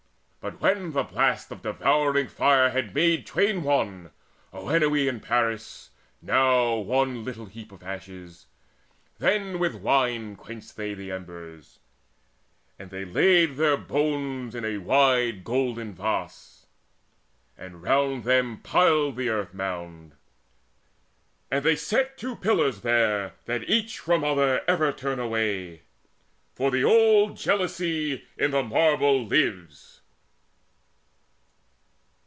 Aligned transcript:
But 0.43 0.59
when 0.59 0.93
the 0.93 1.03
blast 1.03 1.51
of 1.51 1.61
the 1.61 1.71
devouring 1.71 2.27
fire 2.27 2.71
Had 2.71 2.95
made 2.95 3.27
twain 3.27 3.61
one, 3.61 4.09
Oenone 4.51 5.07
and 5.07 5.21
Paris, 5.21 5.91
now 6.19 6.73
One 6.77 7.23
little 7.23 7.45
heap 7.45 7.71
of 7.71 7.83
ashes, 7.83 8.47
then 9.19 9.59
with 9.59 9.75
wine 9.75 10.35
Quenched 10.35 10.75
they 10.77 10.95
the 10.95 11.11
embers, 11.11 11.77
and 12.79 12.89
they 12.89 13.05
laid 13.05 13.55
their 13.57 13.77
bones 13.77 14.55
In 14.55 14.65
a 14.65 14.79
wide 14.79 15.43
golden 15.43 15.93
vase, 15.93 16.65
and 17.55 17.83
round 17.83 18.23
them 18.23 18.57
piled 18.63 19.17
The 19.17 19.29
earth 19.29 19.53
mound; 19.53 20.13
and 21.51 21.63
they 21.63 21.75
set 21.75 22.17
two 22.17 22.35
pillars 22.35 22.81
there 22.81 23.33
That 23.45 23.69
each 23.69 23.99
from 23.99 24.23
other 24.23 24.63
ever 24.67 24.91
turn 24.91 25.19
away; 25.19 25.83
For 26.55 26.71
the 26.71 26.83
old 26.83 27.37
jealousy 27.37 28.25
in 28.39 28.49
the 28.49 28.63
marble 28.63 29.23
lives. 29.23 29.89